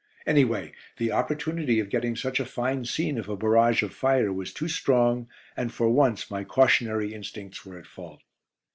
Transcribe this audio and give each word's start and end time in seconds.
Anyway, 0.25 0.71
the 0.97 1.11
opportunity 1.11 1.79
of 1.79 1.87
getting 1.91 2.15
such 2.15 2.39
a 2.39 2.45
fine 2.45 2.83
scene 2.83 3.19
of 3.19 3.29
a 3.29 3.37
barrage 3.37 3.83
of 3.83 3.93
fire 3.93 4.33
was 4.33 4.51
too 4.51 4.67
strong, 4.67 5.29
and 5.55 5.71
for 5.71 5.91
once 5.91 6.31
my 6.31 6.43
cautionary 6.43 7.13
instincts 7.13 7.63
were 7.67 7.77
at 7.77 7.85
fault. 7.85 8.23